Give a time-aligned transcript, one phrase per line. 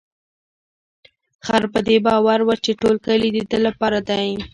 [1.45, 4.29] خر په دې باور و چې ټول کلي د ده لپاره دی.